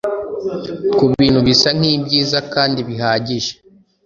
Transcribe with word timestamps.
kubintu 0.97 1.39
bisa 1.47 1.69
nkibyiza 1.77 2.37
kandi 2.53 2.79
bihagije 2.87 3.51